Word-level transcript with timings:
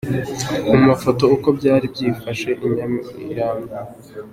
Mu 0.69 0.77
mafoto, 0.87 1.23
uko 1.35 1.47
byari 1.59 1.85
byifashe 1.93 2.49
i 2.65 2.67
Nyamirambo. 2.75 3.73